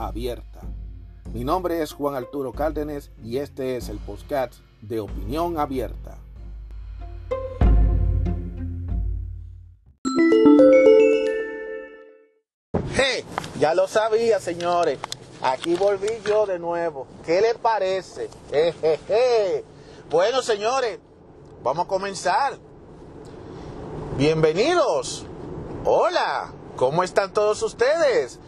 [0.00, 0.60] abierta.
[1.32, 6.18] Mi nombre es Juan Arturo Cárdenas y este es el podcast de Opinión Abierta.
[12.94, 13.24] Hey,
[13.58, 14.98] ya lo sabía, señores.
[15.42, 17.06] Aquí volví yo de nuevo.
[17.24, 18.28] ¿Qué le parece?
[20.10, 20.98] Bueno, señores,
[21.62, 22.58] vamos a comenzar.
[24.16, 25.24] Bienvenidos.
[25.84, 28.38] Hola, ¿cómo están todos ustedes?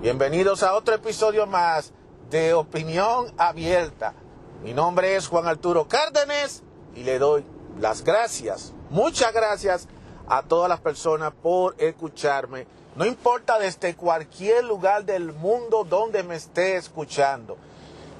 [0.00, 1.92] Bienvenidos a otro episodio más
[2.30, 4.14] de Opinión Abierta.
[4.62, 6.62] Mi nombre es Juan Arturo Cárdenas
[6.94, 7.44] y le doy
[7.80, 9.88] las gracias, muchas gracias
[10.28, 12.68] a todas las personas por escucharme.
[12.94, 17.56] No importa desde cualquier lugar del mundo donde me esté escuchando.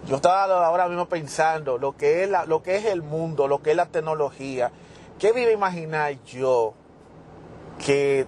[0.09, 3.71] Yo estaba ahora mismo pensando lo que es, lo que es el mundo, lo que
[3.71, 4.73] es la tecnología.
[5.21, 6.75] ¿Qué me iba a imaginar yo
[7.79, 8.27] que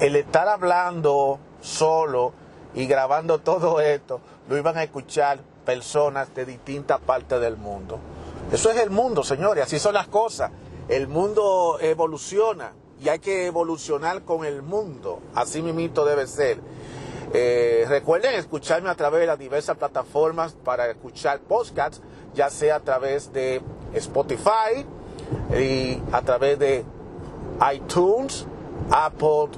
[0.00, 2.32] el estar hablando solo
[2.74, 7.98] y grabando todo esto lo iban a escuchar personas de distintas partes del mundo?
[8.52, 10.50] Eso es el mundo, señores, así son las cosas.
[10.88, 15.20] El mundo evoluciona y hay que evolucionar con el mundo.
[15.34, 16.60] Así mismo debe ser.
[17.32, 22.00] Eh, recuerden escucharme a través de las diversas plataformas para escuchar podcasts,
[22.34, 23.60] ya sea a través de
[23.94, 24.86] Spotify
[25.58, 26.84] y a través de
[27.74, 28.46] iTunes,
[28.90, 29.48] Apple,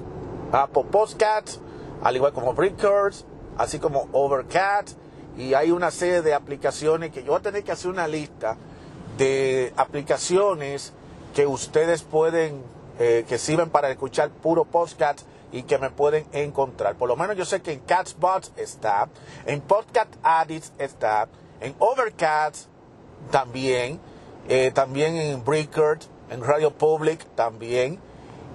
[0.53, 1.61] Apple Podcasts,
[2.03, 3.25] al igual como Breakers,
[3.59, 4.97] así como Overcast.
[5.37, 8.57] Y hay una serie de aplicaciones que yo voy a tener que hacer una lista
[9.19, 10.93] de aplicaciones
[11.35, 12.63] que ustedes pueden,
[12.99, 15.23] eh, que sirven para escuchar puro podcast
[15.53, 16.97] y que me pueden encontrar.
[16.97, 19.09] Por lo menos yo sé que en Catsbots está,
[19.45, 21.29] en Podcast Addicts está,
[21.61, 22.67] en Overcast
[23.31, 24.01] también,
[24.49, 25.99] eh, también en Breaker,
[26.31, 27.99] en Radio Public también,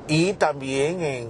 [0.07, 1.29] y también en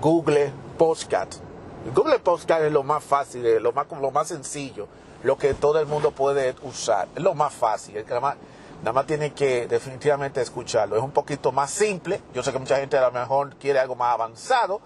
[0.00, 1.45] Google Podcast.
[1.94, 4.88] Google Podcast es lo más fácil, lo más, lo más sencillo,
[5.22, 7.06] lo que todo el mundo puede usar.
[7.14, 8.36] Es lo más fácil, el que más,
[8.80, 10.96] nada más tiene que definitivamente escucharlo.
[10.96, 12.20] Es un poquito más simple.
[12.34, 14.80] Yo sé que mucha gente a lo mejor quiere algo más avanzado,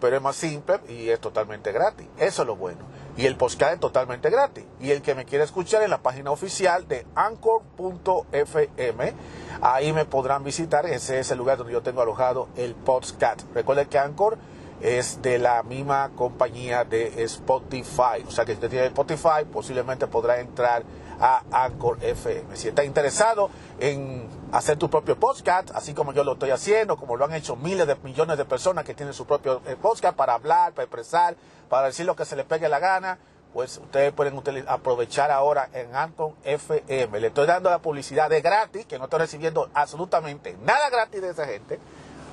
[0.00, 2.06] pero es más simple y es totalmente gratis.
[2.18, 2.80] Eso es lo bueno.
[3.18, 4.64] Y el podcast es totalmente gratis.
[4.80, 9.12] Y el que me quiera escuchar en la página oficial de anchor.fm,
[9.60, 10.86] ahí me podrán visitar.
[10.86, 13.42] Ese es el lugar donde yo tengo alojado el podcast.
[13.54, 14.38] Recuerden que Anchor
[14.80, 18.24] es de la misma compañía de Spotify.
[18.26, 20.82] O sea que si usted tiene Spotify, posiblemente podrá entrar
[21.18, 22.56] a Anchor FM.
[22.56, 23.50] Si está interesado
[23.80, 27.56] en hacer tu propio podcast, así como yo lo estoy haciendo, como lo han hecho
[27.56, 31.36] miles de millones de personas que tienen su propio eh, podcast para hablar, para expresar,
[31.68, 33.18] para decir lo que se les pegue la gana,
[33.52, 34.38] pues ustedes pueden
[34.68, 37.20] aprovechar ahora en Anchor FM.
[37.20, 41.30] Le estoy dando la publicidad de gratis, que no estoy recibiendo absolutamente nada gratis de
[41.30, 41.80] esa gente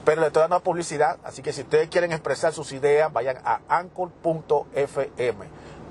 [0.05, 3.61] pero le estoy dando publicidad, así que si ustedes quieren expresar sus ideas, vayan a
[3.69, 5.45] anchor.fm.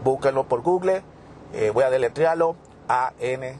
[0.05, 1.03] Búsquenlo por Google,
[1.55, 2.57] eh, voy a deletrearlo,
[2.89, 3.57] A-N-C-H-O-R.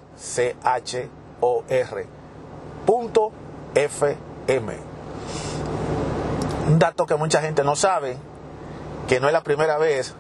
[2.85, 3.33] Punto
[3.75, 4.77] FM.
[6.69, 8.19] Un dato que mucha gente no sabe,
[9.09, 10.15] que no es la primera vez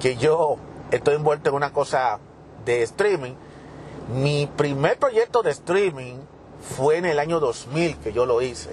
[0.00, 0.56] que yo
[0.90, 2.18] estoy envuelto en una cosa
[2.64, 3.34] de streaming.
[4.12, 6.16] Mi primer proyecto de streaming
[6.76, 8.70] fue en el año 2000 que yo lo hice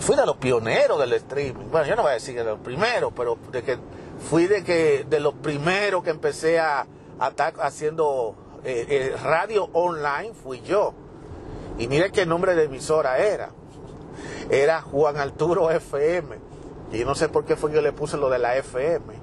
[0.00, 1.66] fui de los pioneros del streaming.
[1.70, 3.78] Bueno, yo no voy a decir de los primeros, pero de que
[4.28, 6.86] fui de que de los primeros que empecé a,
[7.28, 8.34] estar haciendo
[8.64, 10.94] eh, eh, radio online fui yo.
[11.78, 13.50] Y mire qué nombre de emisora era.
[14.50, 16.38] Era Juan Arturo FM.
[16.92, 19.14] Y no sé por qué fue que yo le puse lo de la FM.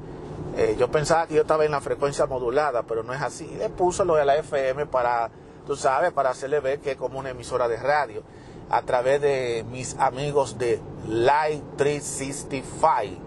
[0.58, 3.48] Eh, yo pensaba que yo estaba en la frecuencia modulada, pero no es así.
[3.58, 5.30] Le puse lo de la FM para,
[5.66, 8.24] tú sabes, para hacerle ver que es como una emisora de radio
[8.72, 13.22] a través de mis amigos de Light 365,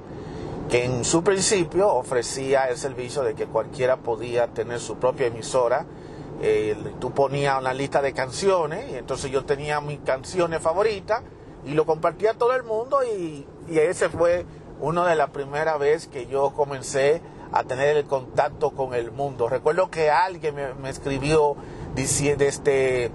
[0.70, 5.84] que en su principio ofrecía el servicio de que cualquiera podía tener su propia emisora.
[6.40, 11.22] Eh, tú ponías una lista de canciones y entonces yo tenía mis canciones favoritas
[11.66, 14.44] y lo compartía a todo el mundo y, ese fue
[14.80, 19.48] una de las primeras veces que yo comencé a tener el contacto con el mundo.
[19.48, 21.56] Recuerdo que alguien me escribió
[21.94, 23.10] diciendo este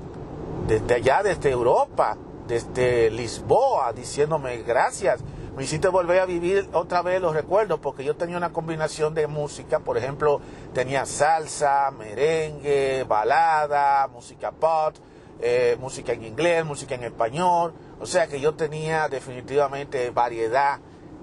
[0.67, 2.17] desde allá, desde Europa,
[2.47, 5.21] desde Lisboa, diciéndome gracias.
[5.56, 9.27] Me hiciste volver a vivir otra vez los recuerdos, porque yo tenía una combinación de
[9.27, 10.41] música, por ejemplo,
[10.73, 14.95] tenía salsa, merengue, balada, música pop,
[15.41, 20.79] eh, música en inglés, música en español, o sea que yo tenía definitivamente variedad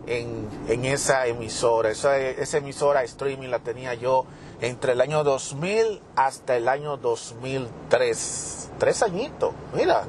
[0.07, 2.19] en, en esa emisora, esa,
[2.59, 4.25] emisora streaming la tenía yo
[4.61, 10.05] entre el año 2000 hasta el año 2003, tres añitos, mira,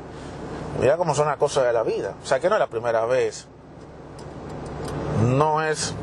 [0.79, 3.05] mira cómo son las cosas de la vida, o sea que no es la primera
[3.05, 3.47] vez
[5.21, 5.95] no es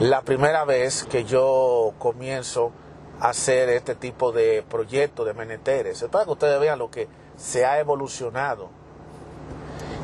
[0.00, 2.72] la primera vez que yo comienzo
[3.20, 6.02] a hacer este tipo de proyectos de meneteres.
[6.02, 8.70] Es para que ustedes vean lo que se ha evolucionado.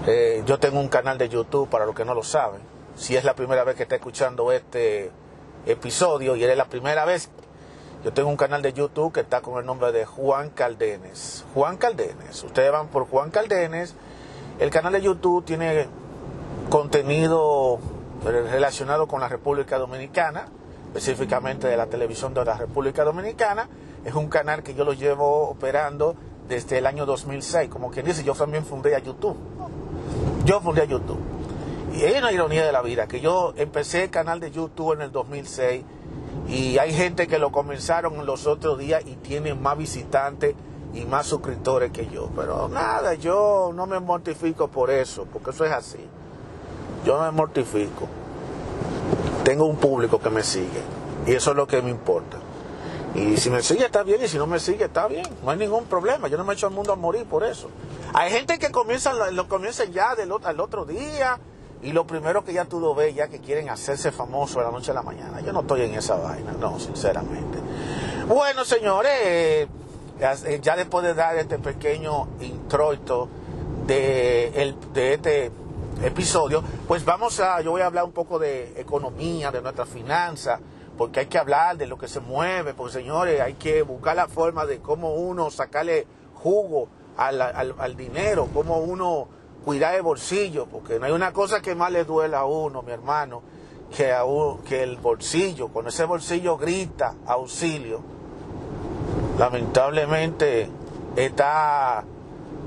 [0.07, 2.61] Eh, yo tengo un canal de YouTube para los que no lo saben.
[2.95, 5.11] Si es la primera vez que está escuchando este
[5.65, 7.31] episodio y es la primera vez,
[8.05, 11.47] yo tengo un canal de YouTube que está con el nombre de Juan Caldenes.
[11.55, 12.45] Juan Caldenes.
[12.45, 13.95] Ustedes van por Juan Caldenes.
[14.59, 15.89] El canal de YouTube tiene
[16.69, 17.79] contenido
[18.25, 20.49] relacionado con la República Dominicana,
[20.89, 23.71] específicamente de la televisión de la República Dominicana.
[24.05, 26.15] Es un canal que yo lo llevo operando
[26.47, 27.71] desde el año 2006.
[27.71, 29.37] Como quien dice, yo también fundé a YouTube.
[30.45, 31.21] Yo fundé a YouTube.
[31.95, 35.03] Y hay una ironía de la vida, que yo empecé el canal de YouTube en
[35.03, 35.85] el 2006
[36.49, 40.55] y hay gente que lo comenzaron los otros días y tienen más visitantes
[40.93, 42.29] y más suscriptores que yo.
[42.37, 46.05] Pero nada, yo no me mortifico por eso, porque eso es así.
[47.07, 48.09] Yo no me mortifico.
[49.45, 50.83] Tengo un público que me sigue.
[51.27, 52.39] Y eso es lo que me importa.
[53.15, 55.27] Y si me sigue está bien y si no me sigue está bien.
[55.45, 56.29] No hay ningún problema.
[56.29, 57.71] Yo no me echo al mundo a morir por eso.
[58.13, 61.39] Hay gente que comienza, lo comienzan ya del otro, al otro día
[61.83, 64.73] y lo primero que ya tú lo ves ya que quieren hacerse famoso de la
[64.73, 65.41] noche a la mañana.
[65.41, 67.59] Yo no estoy en esa vaina, no, sinceramente.
[68.27, 69.69] Bueno, señores, eh,
[70.63, 73.29] ya después de dar este pequeño introito
[73.87, 75.51] de, el, de este
[76.03, 80.59] episodio, pues vamos a, yo voy a hablar un poco de economía, de nuestra finanza,
[80.97, 84.29] porque hay que hablar de lo que se mueve, porque señores, hay que buscar la
[84.29, 89.29] forma de cómo uno sacarle jugo al, al, dinero, cómo uno
[89.65, 92.93] cuidar el bolsillo, porque no hay una cosa que más le duela a uno, mi
[92.93, 93.43] hermano,
[93.97, 94.25] que, a
[94.69, 98.01] que el bolsillo, cuando ese bolsillo grita auxilio,
[99.39, 100.69] lamentablemente
[101.17, 102.05] está,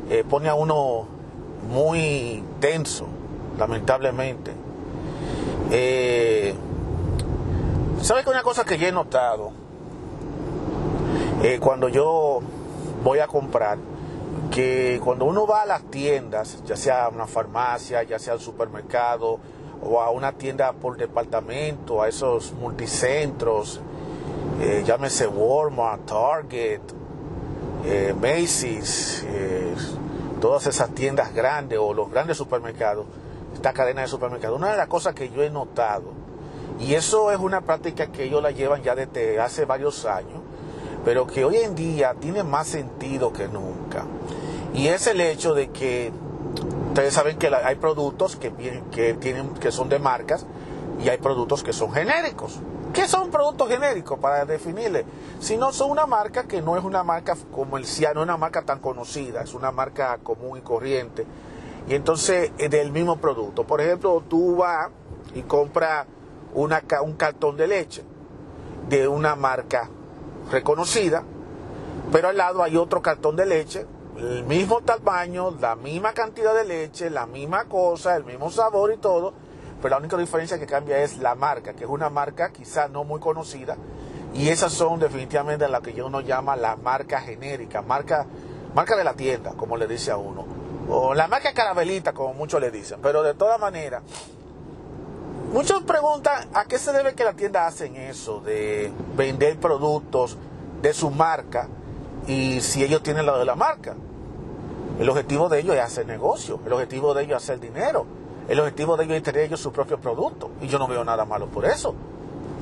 [0.09, 1.07] eh, pone a uno
[1.69, 3.07] muy tenso
[3.57, 4.51] lamentablemente.
[5.71, 6.36] Eh,
[8.01, 9.51] ¿Sabe que una cosa que yo he notado?
[11.43, 12.39] Eh, cuando yo
[13.03, 13.77] voy a comprar,
[14.51, 18.39] que cuando uno va a las tiendas, ya sea a una farmacia, ya sea al
[18.39, 19.39] supermercado,
[19.83, 23.81] o a una tienda por departamento, a esos multicentros,
[24.61, 26.81] eh, llámese Walmart, Target,
[27.85, 29.25] eh, Macy's,
[30.39, 33.05] todas esas tiendas grandes o los grandes supermercados,
[33.53, 34.57] esta cadena de supermercados.
[34.57, 36.13] Una de las cosas que yo he notado,
[36.79, 40.41] y eso es una práctica que ellos la llevan ya desde hace varios años,
[41.03, 44.05] pero que hoy en día tiene más sentido que nunca.
[44.73, 46.11] Y es el hecho de que
[46.89, 48.51] ustedes saben que hay productos que,
[48.91, 50.45] que, tienen, que son de marcas
[51.03, 52.59] y hay productos que son genéricos.
[52.93, 54.17] ¿Qué son productos genéricos?
[54.19, 55.05] Para definirle.
[55.39, 58.63] Si no son una marca que no es una marca comercial, no es una marca
[58.63, 61.25] tan conocida, es una marca común y corriente
[61.89, 63.63] y entonces, eh, del mismo producto.
[63.63, 64.89] Por ejemplo, tú vas
[65.33, 66.05] y compras
[66.57, 68.03] un cartón de leche
[68.89, 69.89] de una marca
[70.51, 71.23] reconocida,
[72.11, 73.85] pero al lado hay otro cartón de leche,
[74.17, 78.97] el mismo tamaño, la misma cantidad de leche, la misma cosa, el mismo sabor y
[78.97, 79.33] todo,
[79.81, 83.03] pero la única diferencia que cambia es la marca, que es una marca quizá no
[83.03, 83.77] muy conocida,
[84.33, 88.25] y esas son definitivamente las que uno llama la marca genérica, marca,
[88.73, 90.45] marca de la tienda, como le dice a uno.
[90.89, 94.01] O la marca carabelita, como muchos le dicen, pero de todas maneras,
[95.51, 100.37] muchos preguntan a qué se debe que la tienda hacen eso, de vender productos
[100.81, 101.67] de su marca
[102.27, 103.95] y si ellos tienen lo de la marca.
[104.99, 108.05] El objetivo de ellos es hacer negocio, el objetivo de ellos es hacer dinero,
[108.47, 111.25] el objetivo de ellos es tener ellos su propio producto y yo no veo nada
[111.25, 111.93] malo por eso.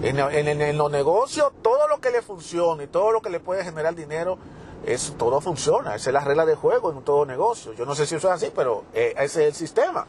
[0.02, 3.96] En, los negocios, todo lo que le funcione y todo lo que le puede generar
[3.96, 4.38] dinero,
[4.86, 7.74] es, todo funciona, esa es la regla de juego en todo negocio.
[7.74, 10.06] Yo no sé si eso es así, pero eh, ese es el sistema.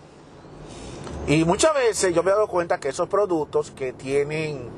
[1.27, 4.69] Y muchas veces yo me he dado cuenta que esos productos que tienen,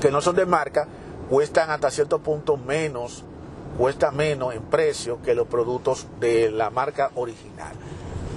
[0.00, 0.88] que no son de marca,
[1.30, 3.24] cuestan hasta cierto punto menos,
[3.78, 7.74] cuesta menos en precio que los productos de la marca original.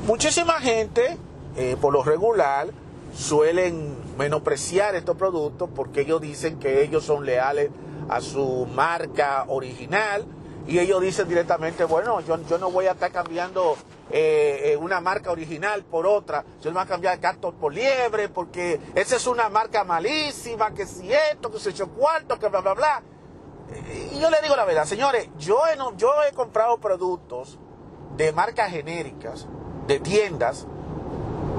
[0.05, 1.17] Muchísima gente,
[1.57, 2.67] eh, por lo regular,
[3.15, 7.71] suelen menospreciar estos productos porque ellos dicen que ellos son leales
[8.07, 10.25] a su marca original
[10.67, 13.77] y ellos dicen directamente, bueno, yo, yo no voy a estar cambiando
[14.09, 18.29] eh, eh, una marca original por otra, yo no voy a cambiar gato por liebre,
[18.29, 22.61] porque esa es una marca malísima, que si esto, que si hecho cuarto, que bla,
[22.61, 23.03] bla, bla.
[24.11, 27.59] Y yo le digo la verdad, señores, yo he, yo he comprado productos
[28.15, 29.47] de marcas genéricas,
[29.87, 30.65] de tiendas,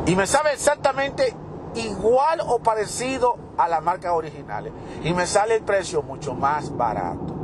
[0.07, 1.35] y me sabe exactamente
[1.75, 4.73] igual o parecido a las marcas originales.
[5.03, 7.36] Y me sale el precio mucho más barato.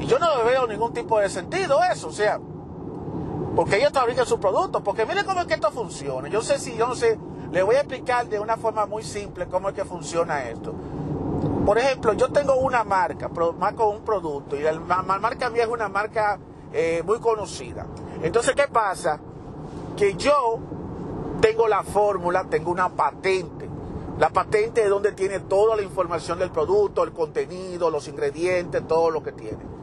[0.00, 2.38] Y yo no veo ningún tipo de sentido eso, o sea,
[3.54, 6.28] porque ellos fabrican sus productos, porque miren cómo es que esto funciona.
[6.28, 7.18] Yo sé si, yo no sé,
[7.50, 10.74] le voy a explicar de una forma muy simple cómo es que funciona esto.
[11.64, 15.88] Por ejemplo, yo tengo una marca, marco un producto, y la, marca mía es una
[15.88, 16.38] marca
[16.72, 17.86] eh, muy conocida.
[18.22, 19.18] Entonces, ¿qué pasa?
[19.96, 20.58] Que yo
[21.40, 23.68] tengo la fórmula, tengo una patente.
[24.18, 29.10] La patente es donde tiene toda la información del producto, el contenido, los ingredientes, todo
[29.10, 29.75] lo que tiene.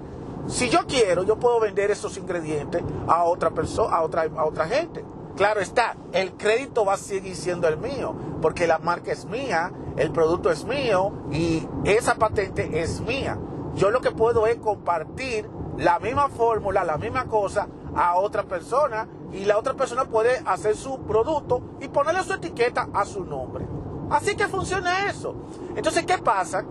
[0.48, 4.68] Si yo quiero, yo puedo vender esos ingredientes a otra persona, a otra, a otra
[4.68, 5.04] gente.
[5.36, 9.72] Claro está, el crédito va a seguir siendo el mío, porque la marca es mía,
[9.98, 13.40] el producto es mío y esa patente es mía.
[13.76, 19.08] Yo lo que puedo es compartir la misma fórmula, la misma cosa a otra persona
[19.32, 23.66] y la otra persona puede hacer su producto y ponerle su etiqueta a su nombre.
[24.12, 25.34] Así que funciona eso.
[25.76, 26.64] Entonces, ¿qué pasa?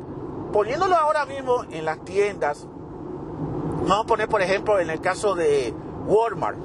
[0.53, 2.69] Poniéndolo ahora mismo en las tiendas,
[3.83, 5.75] Vamos a poner, por ejemplo, en el caso de
[6.07, 6.57] Walmart.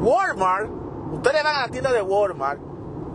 [0.00, 0.70] Walmart,
[1.12, 2.60] ustedes van a la tienda de Walmart,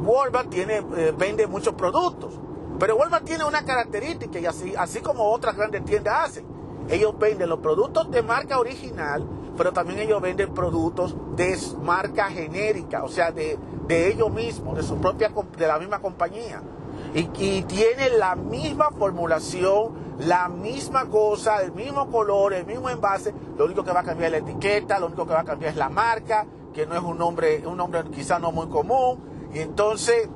[0.01, 2.39] Walmart tiene, eh, vende muchos productos,
[2.79, 6.45] pero Walmart tiene una característica y así, así como otras grandes tiendas hacen.
[6.89, 9.23] Ellos venden los productos de marca original,
[9.55, 14.83] pero también ellos venden productos de marca genérica, o sea, de, de ellos mismos, de
[14.83, 16.63] su propia, de la misma compañía.
[17.13, 17.23] Y,
[17.63, 23.83] tiene la misma formulación, la misma cosa, el mismo color, el mismo envase, lo único
[23.83, 25.89] que va a cambiar es la etiqueta, lo único que va a cambiar es la
[25.89, 30.29] marca, que no es un nombre, un nombre quizá no muy común, y entonces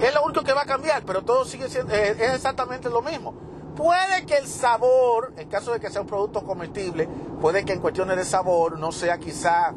[0.00, 3.34] es lo único que va a cambiar, pero todo sigue siendo, es, exactamente lo mismo.
[3.76, 7.08] Puede que el sabor, en caso de que sea un producto comestible,
[7.40, 9.74] puede que en cuestiones de sabor no sea quizá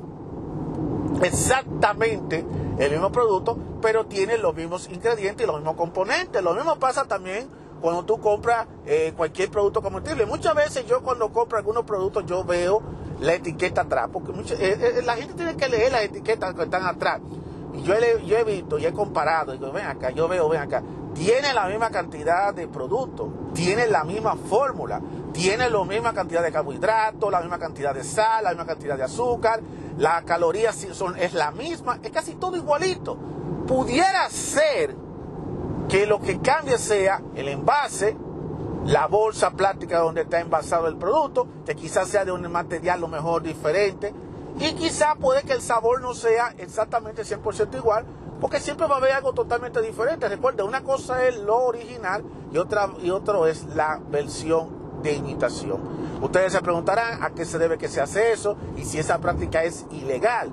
[1.23, 2.45] exactamente
[2.77, 6.41] el mismo producto, pero tiene los mismos ingredientes y los mismos componentes.
[6.43, 7.47] Lo mismo pasa también
[7.81, 10.25] cuando tú compras eh, cualquier producto comestible.
[10.25, 12.81] Muchas veces yo cuando compro algunos productos yo veo
[13.19, 16.85] la etiqueta atrás, porque eh, eh, la gente tiene que leer las etiquetas que están
[16.85, 17.21] atrás.
[17.73, 20.47] Y yo he, yo he visto y he comparado, y digo, ven acá, yo veo,
[20.49, 20.81] ven acá,
[21.13, 25.01] tiene la misma cantidad de productos, tiene la misma fórmula,
[25.35, 29.03] tiene la misma cantidad de carbohidratos, la misma cantidad de sal, la misma cantidad de
[29.03, 29.59] azúcar,
[29.97, 33.17] las calorías son, es la misma, es casi todo igualito.
[33.67, 34.95] Pudiera ser
[35.89, 38.15] que lo que cambie sea el envase,
[38.85, 43.09] la bolsa plástica donde está envasado el producto, que quizás sea de un material lo
[43.09, 44.13] mejor diferente,
[44.57, 48.05] y quizás puede que el sabor no sea exactamente 100% igual,
[48.39, 50.29] porque siempre va a haber algo totalmente diferente.
[50.29, 52.23] Recuerda, una cosa es lo original
[52.53, 55.79] y otra y otro es la versión de imitación.
[56.21, 59.63] Ustedes se preguntarán a qué se debe que se hace eso y si esa práctica
[59.63, 60.51] es ilegal.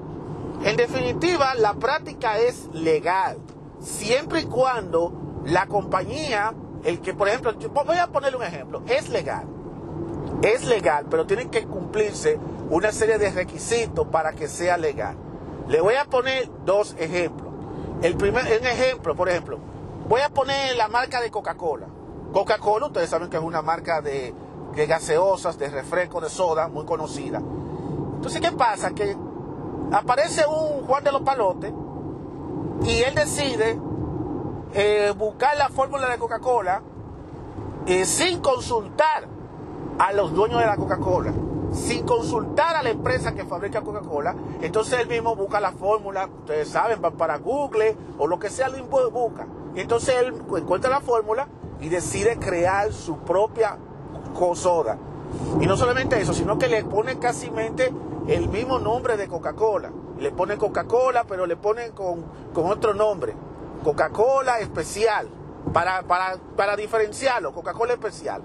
[0.63, 3.39] En definitiva, la práctica es legal,
[3.81, 6.55] siempre y cuando la compañía,
[6.85, 7.53] el que, por ejemplo,
[7.85, 9.45] voy a ponerle un ejemplo, es legal,
[10.43, 12.39] es legal, pero tienen que cumplirse
[12.71, 15.17] una serie de requisitos para que sea legal.
[15.69, 17.51] Le voy a poner dos ejemplos.
[18.03, 19.59] El primer un ejemplo, por ejemplo,
[20.09, 21.87] voy a poner la marca de Coca-Cola.
[22.33, 24.35] Coca-Cola, ustedes saben que es una marca de,
[24.75, 27.41] de gaseosas, de refresco, de soda, muy conocida.
[28.17, 28.93] Entonces, ¿qué pasa?
[28.93, 29.17] Que
[29.93, 31.73] aparece un Juan de los Palotes
[32.85, 33.79] y él decide
[34.75, 36.83] eh, buscar la fórmula de Coca-Cola
[37.87, 39.29] eh, sin consultar
[39.99, 41.33] a los dueños de la Coca-Cola,
[41.73, 46.69] sin consultar a la empresa que fabrica Coca-Cola, entonces él mismo busca la fórmula, ustedes
[46.69, 49.47] saben, para Google o lo que sea, lo busca.
[49.75, 51.49] Entonces él encuentra la fórmula
[51.81, 53.79] y decide crear su propia
[54.55, 54.99] soda.
[55.61, 57.51] Y no solamente eso, sino que le pone casi
[58.29, 59.91] el mismo nombre de Coca-Cola.
[60.19, 63.35] Le pone Coca-Cola, pero le ponen con, con otro nombre.
[63.83, 65.29] Coca-Cola especial,
[65.73, 68.43] para, para, para diferenciarlo, Coca-Cola especial.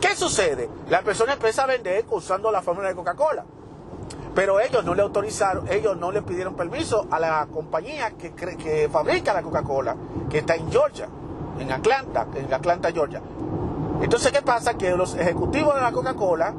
[0.00, 0.68] ¿Qué sucede?
[0.88, 3.44] La persona empieza a vender usando la fórmula de Coca-Cola.
[4.34, 8.88] Pero ellos no le autorizaron, ellos no le pidieron permiso a la compañía que, que
[8.92, 9.96] fabrica la Coca-Cola,
[10.28, 11.08] que está en Georgia,
[11.58, 13.22] en Atlanta, en Atlanta, Georgia.
[14.02, 14.74] Entonces, ¿qué pasa?
[14.74, 16.54] Que los ejecutivos de la Coca-Cola,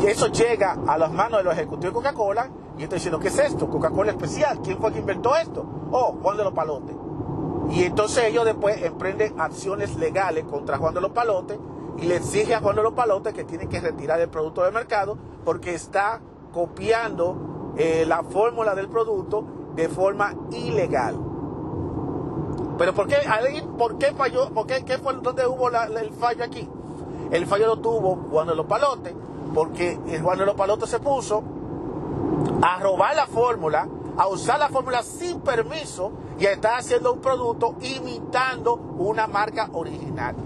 [0.00, 3.28] y eso llega a las manos de los ejecutivos de Coca-Cola, y estoy diciendo, ¿qué
[3.28, 3.68] es esto?
[3.68, 4.60] Coca-Cola especial.
[4.62, 5.66] ¿Quién fue que inventó esto?
[5.90, 6.94] Oh, Juan de los Palotes.
[7.70, 11.58] Y entonces ellos después emprenden acciones legales contra Juan de los Palotes
[11.98, 14.72] y le exige a Juan de los Palotes que tiene que retirar el producto del
[14.72, 16.20] mercado porque está
[16.52, 19.44] copiando eh, la fórmula del producto
[19.74, 21.16] de forma ilegal.
[22.78, 23.16] Pero ¿por qué,
[23.76, 24.50] ¿por qué falló?
[24.50, 26.68] ¿Por qué, qué fue donde hubo el fallo aquí?
[27.30, 29.14] El fallo lo tuvo Juan de los Palotes,
[29.52, 31.42] porque Juan de los Palotes se puso
[32.62, 37.20] a robar la fórmula, a usar la fórmula sin permiso y a estar haciendo un
[37.20, 40.36] producto imitando una marca original.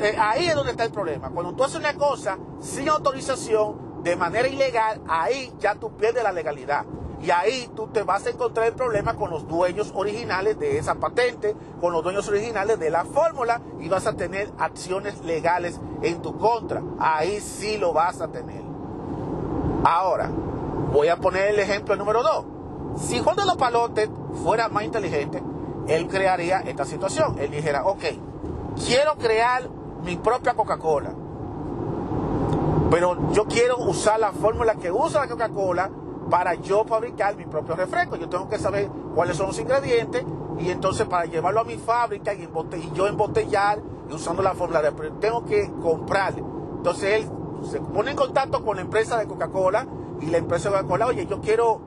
[0.00, 1.30] Eh, ahí es donde está el problema.
[1.30, 6.32] Cuando tú haces una cosa sin autorización, de manera ilegal, ahí ya tú pierdes la
[6.32, 6.84] legalidad.
[7.24, 10.96] Y ahí tú te vas a encontrar el problema con los dueños originales de esa
[10.96, 16.20] patente, con los dueños originales de la fórmula y vas a tener acciones legales en
[16.20, 16.82] tu contra.
[16.98, 18.62] Ahí sí lo vas a tener.
[19.84, 20.30] Ahora,
[20.92, 22.44] voy a poner el ejemplo número dos.
[22.98, 24.10] Si Juan de los Palotes
[24.42, 25.42] fuera más inteligente,
[25.88, 27.38] él crearía esta situación.
[27.38, 28.04] Él dijera, ok,
[28.86, 29.70] quiero crear
[30.04, 31.14] mi propia Coca-Cola.
[32.90, 35.90] Pero yo quiero usar la fórmula que usa la Coca-Cola
[36.30, 38.16] para yo fabricar mi propio refresco.
[38.16, 40.24] Yo tengo que saber cuáles son los ingredientes
[40.58, 42.48] y entonces para llevarlo a mi fábrica y,
[42.94, 46.42] yo embotellar y usando la fórmula de tengo que comprarle.
[46.76, 47.30] Entonces él
[47.70, 49.86] se pone en contacto con la empresa de Coca-Cola
[50.20, 51.80] y la empresa de Coca-Cola, oye, yo quiero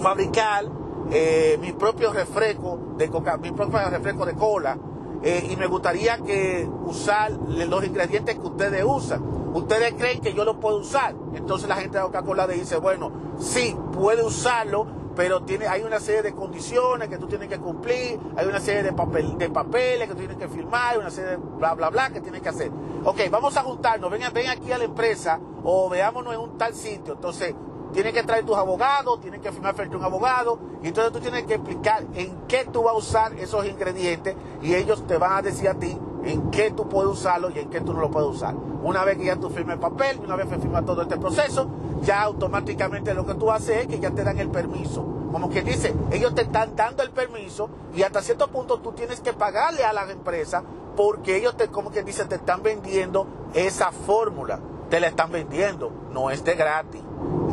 [0.00, 0.64] fabricar
[1.10, 4.78] eh, mi propio refresco de coca, mi propio refresco de cola
[5.22, 9.39] eh, y me gustaría que usar los ingredientes que ustedes usan.
[9.52, 11.14] Ustedes creen que yo lo puedo usar.
[11.34, 16.22] Entonces la gente de Coca-Cola dice, bueno, sí, puede usarlo, pero tiene, hay una serie
[16.22, 20.14] de condiciones que tú tienes que cumplir, hay una serie de, papel, de papeles que
[20.14, 22.70] tú tienes que firmar, una serie de bla, bla, bla que tienes que hacer.
[23.04, 26.74] Ok, vamos a juntarnos, ven, ven aquí a la empresa o veámonos en un tal
[26.74, 27.14] sitio.
[27.14, 27.54] Entonces,
[27.92, 31.20] tienes que traer tus abogados, tienes que firmar frente a un abogado, y entonces tú
[31.20, 35.32] tienes que explicar en qué tú vas a usar esos ingredientes y ellos te van
[35.32, 38.10] a decir a ti en qué tú puedes usarlo y en qué tú no lo
[38.10, 38.54] puedes usar.
[38.82, 41.68] Una vez que ya tú firmes el papel, una vez que firmas todo este proceso,
[42.02, 45.04] ya automáticamente lo que tú haces es que ya te dan el permiso.
[45.32, 49.20] Como quien dice, ellos te están dando el permiso y hasta cierto punto tú tienes
[49.20, 50.62] que pagarle a la empresa
[50.96, 54.58] porque ellos te, como quien dice, te están vendiendo esa fórmula.
[54.88, 57.00] Te la están vendiendo, no es de gratis.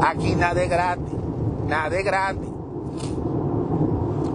[0.01, 1.13] Aquí nada es gratis,
[1.67, 2.49] nada es gratis.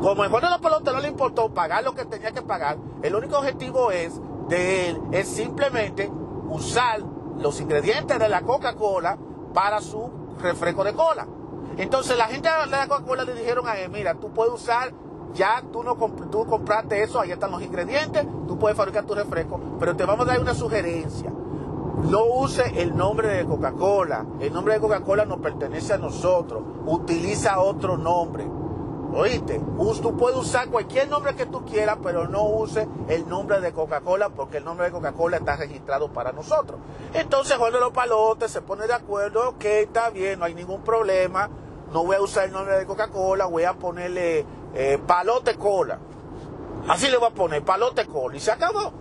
[0.03, 2.77] Como el Juan de los Pelotes no le importó pagar lo que tenía que pagar,
[3.03, 6.11] el único objetivo es de él es simplemente
[6.49, 7.01] usar
[7.39, 9.17] los ingredientes de la Coca-Cola
[9.55, 10.11] para su
[10.41, 11.29] refresco de cola.
[11.77, 14.93] Entonces la gente de la Coca-Cola le dijeron a él, mira, tú puedes usar,
[15.35, 15.95] ya tú no
[16.31, 20.27] tú compraste eso, ahí están los ingredientes, tú puedes fabricar tu refresco, pero te vamos
[20.27, 21.33] a dar una sugerencia
[22.03, 24.27] no use el nombre de Coca-Cola.
[24.41, 26.63] El nombre de Coca-Cola no pertenece a nosotros.
[26.85, 28.45] Utiliza otro nombre.
[29.15, 29.61] ¿Oíste?
[30.01, 34.31] Tú puedes usar cualquier nombre que tú quieras, pero no use el nombre de Coca-Cola
[34.31, 36.81] porque el nombre de Coca-Cola está registrado para nosotros.
[37.13, 40.83] Entonces Juan de los Palotes se pone de acuerdo, ok, está bien, no hay ningún
[40.83, 41.51] problema.
[41.93, 45.99] No voy a usar el nombre de Coca-Cola, voy a ponerle eh, Palote Cola.
[46.89, 48.37] Así le voy a poner, Palote Cola.
[48.37, 48.93] Y se acabó.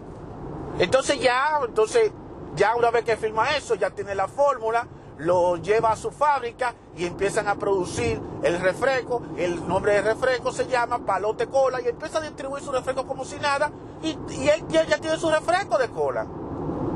[0.78, 2.12] Entonces ya, entonces
[2.56, 4.88] ya una vez que firma eso, ya tiene la fórmula,
[5.22, 9.22] lo lleva a su fábrica y empiezan a producir el refresco.
[9.38, 13.24] El nombre del refresco se llama Palote Cola y empieza a distribuir su refresco como
[13.24, 13.72] si nada
[14.04, 14.10] y,
[14.48, 16.26] él ya tiene su refresco de cola.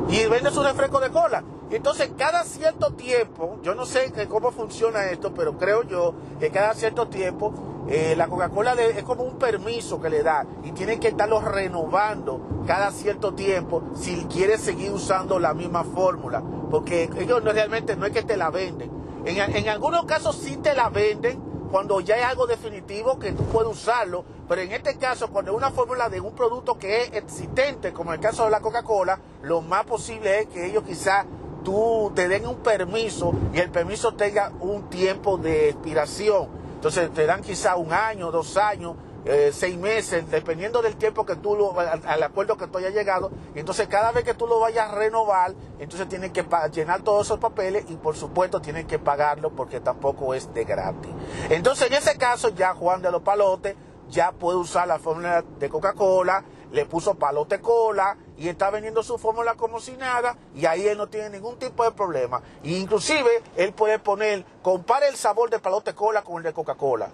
[0.10, 1.44] Y vende su refresco de cola.
[1.70, 6.52] Y entonces cada cierto tiempo, yo no sé cómo funciona esto, pero creo yo que
[6.52, 7.54] cada cierto tiempo
[7.88, 12.64] eh, la Coca-Cola es como un permiso que le da y tienen que estarlo renovando
[12.66, 16.42] cada cierto tiempo si quiere seguir usando la misma fórmula.
[16.72, 18.92] Porque ellos no, realmente no es que te la venden.
[19.26, 21.40] En, en algunos casos sí te la venden
[21.72, 25.58] cuando ya hay algo definitivo que tú puedes usarlo, pero en este caso, cuando es
[25.58, 29.62] una fórmula de un producto que es existente, como el caso de la Coca-Cola, lo
[29.62, 31.26] más posible es que ellos quizás
[31.64, 36.48] tú te den un permiso y el permiso tenga un tiempo de expiración.
[36.86, 38.96] Entonces te dan quizá un año, dos años,
[39.26, 43.32] eh, seis meses, dependiendo del tiempo que tú, lo, al, acuerdo que tú hayas llegado.
[43.56, 47.40] Entonces cada vez que tú lo vayas a renovar, entonces tienen que llenar todos esos
[47.40, 51.10] papeles y por supuesto tienen que pagarlo porque tampoco es de gratis.
[51.50, 53.76] Entonces en ese caso ya Juan de los Palotes
[54.08, 59.18] ya puede usar la fórmula de Coca-Cola, le puso palote cola y está vendiendo su
[59.18, 62.42] fórmula como si nada y ahí él no tiene ningún tipo de problema.
[62.64, 67.10] E inclusive él puede poner, compare el sabor de palote cola con el de Coca-Cola.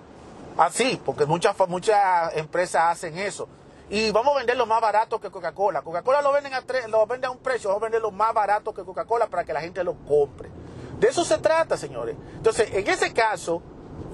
[0.57, 3.47] Así, porque muchas, muchas empresas hacen eso.
[3.89, 5.81] Y vamos a venderlo más barato que Coca-Cola.
[5.81, 8.83] Coca-Cola lo venden a lo vende a un precio, vamos a venderlo más barato que
[8.83, 10.49] Coca-Cola para que la gente lo compre.
[10.99, 12.15] De eso se trata, señores.
[12.35, 13.61] Entonces, en ese caso,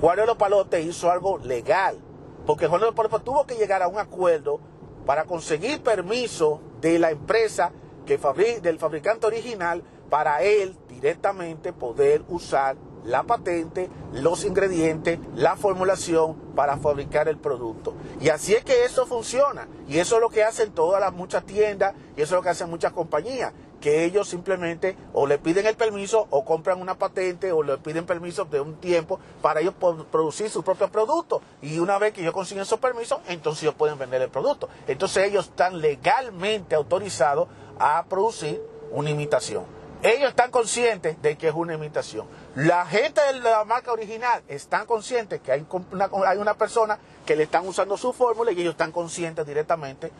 [0.01, 1.99] Juan de los Palotes hizo algo legal.
[2.45, 4.59] Porque Juan de los Palotes tuvo que llegar a un acuerdo
[5.07, 7.71] para conseguir permiso de la empresa
[8.05, 8.19] que
[8.61, 16.75] del fabricante original para él directamente poder usar la patente, los ingredientes, la formulación para
[16.75, 17.93] fabricar el producto.
[18.19, 19.69] Y así es que eso funciona.
[19.87, 22.49] Y eso es lo que hacen todas las muchas tiendas y eso es lo que
[22.49, 23.53] hacen muchas compañías.
[23.87, 28.05] Que ellos simplemente o le piden el permiso o compran una patente o le piden
[28.05, 29.75] permiso de un tiempo para ellos
[30.11, 31.41] producir su propio producto.
[31.61, 34.67] Y una vez que ellos consiguen esos permisos, entonces ellos pueden vender el producto.
[34.89, 37.47] Entonces ellos están legalmente autorizados
[37.79, 39.63] a producir una imitación.
[40.03, 42.27] Ellos están conscientes de que es una imitación.
[42.55, 47.37] La gente de la marca original están conscientes que hay una, hay una persona que
[47.37, 50.11] le están usando su fórmula y ellos están conscientes directamente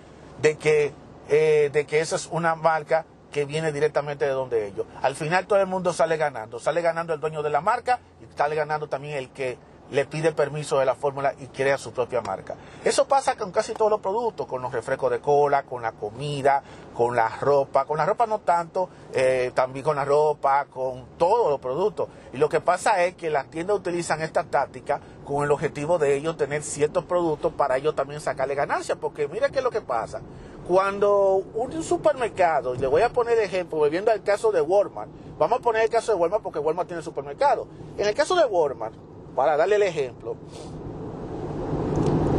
[0.41, 0.93] de que,
[1.27, 4.85] eh, de que esa es una marca que viene directamente de donde ellos.
[5.01, 6.59] Al final todo el mundo sale ganando.
[6.59, 9.57] Sale ganando el dueño de la marca y sale ganando también el que
[9.91, 12.55] le pide permiso de la fórmula y crea su propia marca.
[12.83, 16.61] Eso pasa con casi todos los productos, con los refrescos de cola, con la comida,
[16.93, 21.49] con la ropa, con la ropa no tanto, eh, también con la ropa, con todos
[21.49, 22.09] los productos.
[22.33, 26.15] Y lo que pasa es que las tiendas utilizan esta táctica con el objetivo de
[26.15, 29.81] ellos tener ciertos productos para ellos también sacarle ganancias, porque mira qué es lo que
[29.81, 30.21] pasa.
[30.67, 35.60] Cuando un supermercado, y le voy a poner ejemplo, volviendo al caso de Walmart, vamos
[35.60, 37.67] a poner el caso de Walmart porque Walmart tiene supermercado.
[37.97, 38.93] En el caso de Walmart,
[39.34, 40.36] para darle el ejemplo,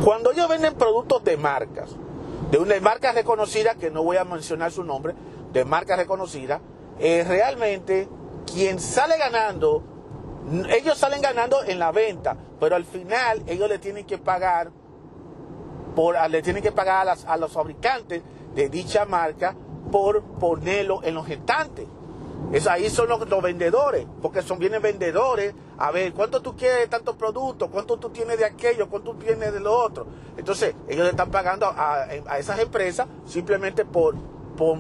[0.05, 1.91] cuando ellos venden productos de marcas,
[2.51, 5.15] de una marca reconocida, que no voy a mencionar su nombre,
[5.53, 6.61] de marca reconocida,
[6.99, 8.09] eh, realmente
[8.53, 9.83] quien sale ganando,
[10.69, 14.71] ellos salen ganando en la venta, pero al final ellos le tienen que pagar
[15.99, 18.23] por, le tienen que pagar a, los fabricantes
[18.55, 19.57] de dicha marca
[19.91, 21.89] por ponerlo en los estantes.
[22.53, 26.87] Es, ahí son los, vendedores, porque son vienen vendedores a ver cuánto tú quieres de
[26.87, 30.07] tantos productos, cuánto tú tienes de aquello, cuánto tú tienes de lo otro.
[30.37, 32.07] Entonces, ellos le están pagando a,
[32.39, 34.15] esas empresas simplemente por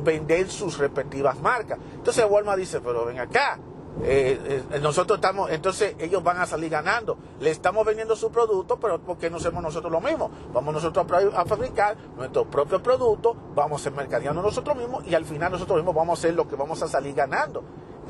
[0.04, 1.80] vender sus respectivas marcas.
[1.96, 3.58] Entonces, Walmart dice, pero ven acá,
[4.02, 7.18] eh, eh, nosotros estamos, entonces ellos van a salir ganando.
[7.40, 10.30] Le estamos vendiendo su producto, pero ¿por qué no hacemos nosotros lo mismo?
[10.52, 15.24] Vamos nosotros a, fabricar nuestro propio producto, vamos a ser mercadeando nosotros mismos y al
[15.24, 17.62] final nosotros mismos vamos a hacer lo que vamos a salir ganando.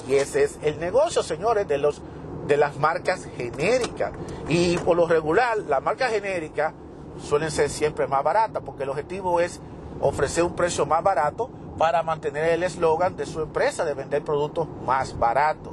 [0.07, 2.03] Y ese es el negocio, señores, de los
[2.47, 4.13] de las marcas genéricas.
[4.49, 6.73] Y por lo regular, las marcas genéricas
[7.21, 9.61] suelen ser siempre más baratas, porque el objetivo es
[10.01, 14.69] ofrecer un precio más barato para mantener el eslogan de su empresa de vender productos
[14.85, 15.73] más baratos.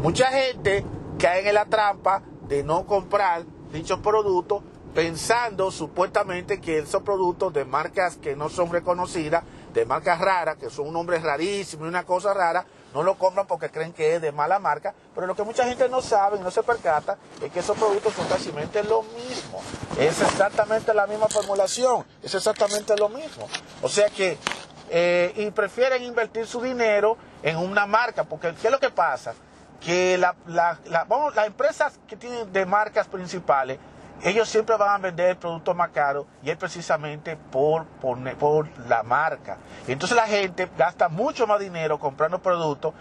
[0.00, 0.84] Mucha gente
[1.18, 4.62] cae en la trampa de no comprar dichos productos
[4.94, 10.70] pensando supuestamente que esos productos de marcas que no son reconocidas, de marcas raras, que
[10.70, 14.22] son un nombre rarísimo y una cosa rara, no lo compran porque creen que es
[14.22, 17.50] de mala marca, pero lo que mucha gente no sabe y no se percata es
[17.50, 18.52] que esos productos son casi
[18.86, 19.62] lo mismo.
[19.98, 23.48] Es exactamente la misma formulación, es exactamente lo mismo.
[23.80, 24.36] O sea que,
[24.94, 29.32] eh, y prefieren invertir su dinero en una marca, porque ¿qué es lo que pasa?
[29.80, 33.78] Que la, las empresas que tienen de marcas principales,
[34.22, 38.18] ellos siempre van a vender el producto más caro y es precisamente por, por,
[38.86, 39.56] la marca.
[39.88, 42.92] Entonces la gente gasta mucho más dinero comprando productos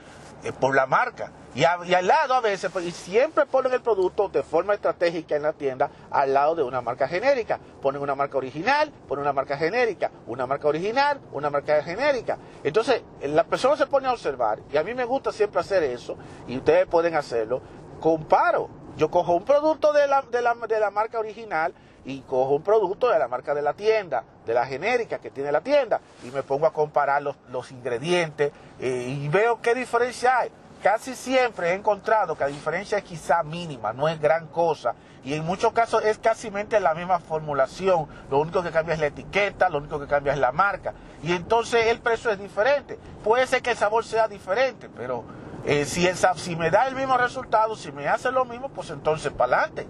[0.59, 1.31] por la marca.
[1.53, 5.43] Y, al lado a veces, pues, y siempre ponen el producto de forma estratégica en
[5.43, 7.59] la tienda al lado de una marca genérica.
[7.81, 12.37] Ponen una marca original, ponen una marca genérica, una marca original, una marca genérica.
[12.63, 16.17] Entonces, la persona se pone a observar, y a mí me gusta siempre hacer eso,
[16.47, 17.61] y ustedes pueden hacerlo,
[17.99, 21.73] comparo yo cojo un producto de la, de la, de la marca original
[22.05, 25.51] y cojo un producto de la marca de la tienda, de la genérica que tiene
[25.51, 30.39] la tienda, y me pongo a comparar los, los ingredientes eh, y veo qué diferencia
[30.39, 30.51] hay.
[30.81, 35.35] Casi siempre he encontrado que la diferencia es quizá mínima, no es gran cosa, y
[35.35, 39.69] en muchos casos es casi la misma formulación, lo único que cambia es la etiqueta,
[39.69, 42.97] lo único que cambia es la marca, y entonces el precio es diferente.
[43.23, 45.23] Puede ser que el sabor sea diferente, pero
[45.65, 49.31] eh, si, si me da el mismo resultado, si me hace lo mismo, pues entonces
[49.31, 49.87] para adelante.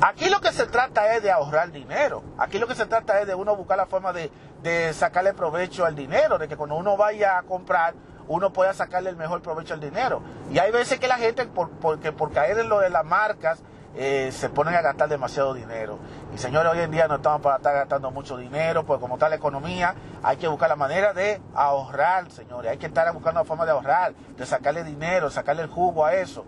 [0.00, 2.22] Aquí lo que se trata es de ahorrar dinero.
[2.38, 4.30] Aquí lo que se trata es de uno buscar la forma de,
[4.92, 7.94] sacarle provecho al dinero, de que cuando uno vaya a comprar,
[8.28, 10.22] uno pueda sacarle el mejor provecho al dinero.
[10.52, 13.60] Y hay veces que la gente, por, porque por caer en lo de las marcas,
[13.96, 15.98] eh, se ponen a gastar demasiado dinero.
[16.32, 19.28] Y señores, hoy en día no estamos para estar gastando mucho dinero, porque como está
[19.28, 22.70] la economía, hay que buscar la manera de ahorrar, señores.
[22.70, 26.14] Hay que estar buscando la forma de ahorrar, de sacarle dinero, sacarle el jugo a
[26.14, 26.44] eso.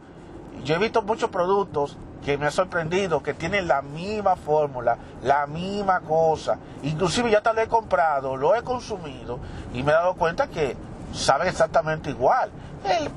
[0.62, 5.46] Yo he visto muchos productos que me ha sorprendido, que tienen la misma fórmula, la
[5.46, 6.58] misma cosa.
[6.82, 9.38] Inclusive ya tal he comprado, lo he consumido
[9.72, 10.76] y me he dado cuenta que
[11.12, 12.50] saben exactamente igual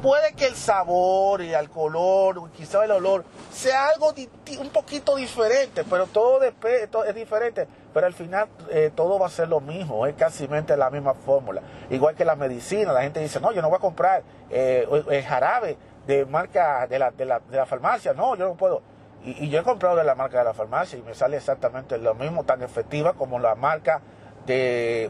[0.02, 4.14] puede que el sabor y el color, quizá el olor, sea algo
[4.60, 7.68] un poquito diferente, pero todo, es diferente.
[7.94, 11.62] pero al final eh, todo va a ser lo mismo, es casi la misma fórmula.
[11.90, 15.24] Igual que la medicina, la gente dice, no, yo no voy a comprar eh, el
[15.24, 18.82] jarabe de marca de la, de, la, de la farmacia, no, yo no puedo.
[19.26, 22.14] Y, yo he comprado de la marca de la farmacia y me sale exactamente lo
[22.16, 24.02] mismo, tan efectiva como la marca
[24.46, 25.10] de,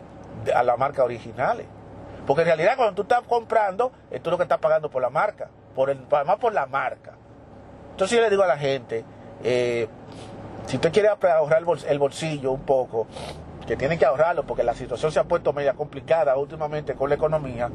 [0.54, 1.66] a la marca originales.
[2.28, 5.50] Porque en realidad cuando tú estás comprando, tú lo que estás pagando por la marca,
[5.76, 7.14] por el, además por la marca.
[7.92, 9.04] Entonces yo le digo a la gente,
[9.44, 9.88] eh,
[10.68, 13.08] si usted quiere ahorrar el bolsillo un poco,
[13.66, 17.16] que tiene que ahorrarlo porque la situación se ha puesto media complicada últimamente con la
[17.16, 17.70] economía,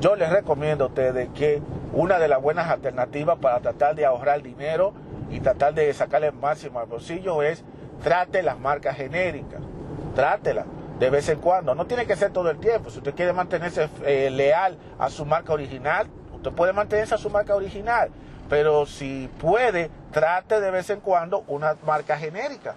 [0.00, 4.42] yo les recomiendo a ustedes que una de las buenas alternativas para tratar de ahorrar
[4.42, 4.92] dinero
[5.30, 7.64] y tratar de sacarle el máximo al bolsillo es
[8.02, 9.60] trate las marcas genéricas,
[10.14, 10.64] trátela
[10.98, 11.74] de vez en cuando.
[11.74, 12.90] No tiene que ser todo el tiempo.
[12.90, 17.30] Si usted quiere mantenerse eh, leal a su marca original, usted puede mantenerse a su
[17.30, 18.10] marca original.
[18.48, 22.74] Pero si puede, trate de vez en cuando una marca genérica.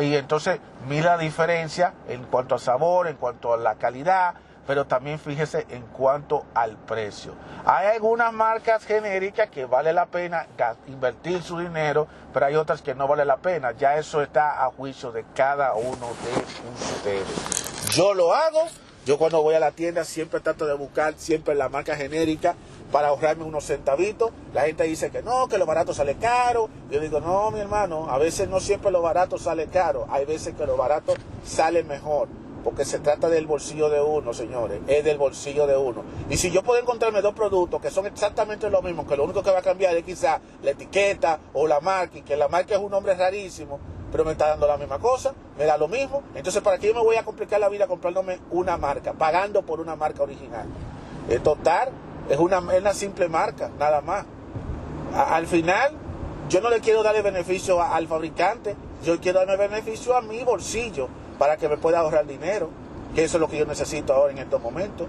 [0.00, 4.34] Y entonces mira la diferencia en cuanto a sabor, en cuanto a la calidad,
[4.68, 7.32] pero también fíjese en cuanto al precio.
[7.64, 10.46] Hay algunas marcas genéricas que vale la pena
[10.86, 13.72] invertir su dinero, pero hay otras que no vale la pena.
[13.72, 16.42] Ya eso está a juicio de cada uno de
[16.84, 17.94] ustedes.
[17.94, 18.60] Yo lo hago,
[19.06, 22.54] yo cuando voy a la tienda siempre trato de buscar siempre la marca genérica
[22.92, 24.32] para ahorrarme unos centavitos.
[24.52, 26.68] La gente dice que no, que lo barato sale caro.
[26.90, 30.54] Yo digo, no, mi hermano, a veces no siempre lo barato sale caro, hay veces
[30.54, 32.28] que lo barato sale mejor
[32.62, 36.02] porque se trata del bolsillo de uno, señores, es del bolsillo de uno.
[36.28, 39.42] Y si yo puedo encontrarme dos productos que son exactamente lo mismo, que lo único
[39.42, 42.74] que va a cambiar es quizá la etiqueta o la marca, y que la marca
[42.74, 43.78] es un nombre rarísimo,
[44.10, 46.94] pero me está dando la misma cosa, me da lo mismo, entonces ¿para qué yo
[46.94, 50.66] me voy a complicar la vida comprándome una marca, pagando por una marca original?
[51.28, 51.90] Es total,
[52.28, 54.24] es una, es una simple marca, nada más.
[55.14, 55.92] al final,
[56.48, 61.08] yo no le quiero darle beneficio al fabricante, yo quiero darme beneficio a mi bolsillo
[61.38, 62.68] para que me pueda ahorrar dinero,
[63.14, 65.06] que eso es lo que yo necesito ahora en estos momentos.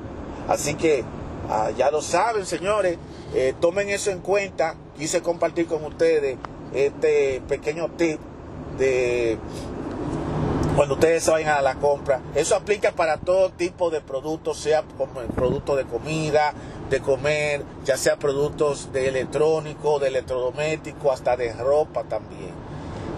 [0.47, 1.03] Así que
[1.49, 2.97] ah, ya lo saben, señores,
[3.33, 4.75] eh, tomen eso en cuenta.
[4.97, 6.37] Quise compartir con ustedes
[6.73, 8.19] este pequeño tip
[8.77, 9.37] de
[10.75, 12.21] cuando ustedes vayan a la compra.
[12.35, 16.53] Eso aplica para todo tipo de productos, sea como productos de comida,
[16.89, 22.51] de comer, ya sea productos de electrónico, de electrodoméstico, hasta de ropa también.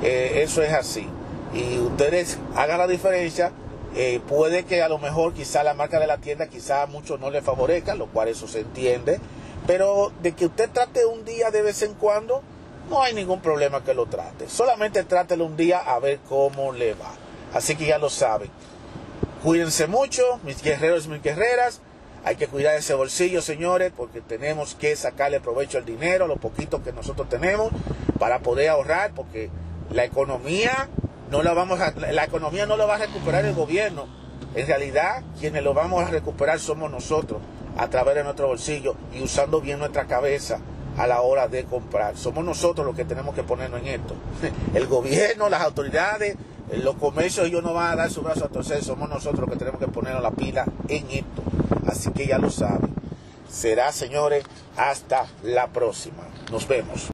[0.02, 1.08] Eh, eso es así
[1.54, 3.52] y ustedes hagan la diferencia,
[3.96, 7.20] eh, puede que a lo mejor quizá la marca de la tienda quizá a muchos
[7.20, 9.20] no le favorezca, lo cual eso se entiende,
[9.68, 12.42] pero de que usted trate un día de vez en cuando,
[12.90, 14.50] no hay ningún problema que lo trate.
[14.50, 17.12] Solamente trátelo un día a ver cómo le va.
[17.54, 18.50] Así que ya lo saben.
[19.44, 21.82] Cuídense mucho, mis guerreros y mis guerreras.
[22.24, 26.84] Hay que cuidar ese bolsillo, señores, porque tenemos que sacarle provecho al dinero, lo poquito
[26.84, 27.72] que nosotros tenemos,
[28.20, 29.50] para poder ahorrar, porque
[29.90, 30.90] la economía
[31.32, 34.06] no la vamos a, la economía no lo va a recuperar el gobierno.
[34.54, 37.40] En realidad, quienes lo vamos a recuperar somos nosotros,
[37.78, 40.60] a través de nuestro bolsillo y usando bien nuestra cabeza
[40.98, 42.18] a la hora de comprar.
[42.18, 44.14] Somos nosotros los que tenemos que ponernos en esto.
[44.74, 46.36] El gobierno, las autoridades,
[46.84, 49.56] los comercios, ellos no van a dar su brazo a torcer, somos nosotros los que
[49.56, 51.44] tenemos que ponernos la pila en esto.
[51.88, 52.94] Así que ya lo saben.
[53.50, 54.44] Será, señores,
[54.76, 56.24] hasta la próxima.
[56.52, 57.10] Nos vemos.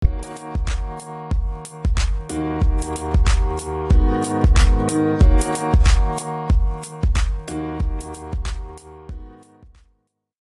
[4.27, 6.36] Thank you.